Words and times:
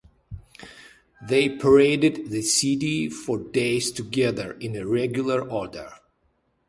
They 1.21 1.47
paraded 1.47 2.31
the 2.31 2.41
city 2.41 3.07
for 3.07 3.37
days 3.37 3.91
together 3.91 4.53
in 4.53 4.75
a 4.75 4.83
regular 4.87 5.47
order. 5.47 5.91